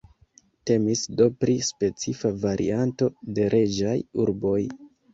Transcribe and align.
Temis 0.69 1.03
do 1.19 1.27
pri 1.43 1.59
specifa 1.69 2.33
varianto 2.49 3.13
de 3.37 3.49
reĝaj 3.59 3.97
urboj. 4.29 4.61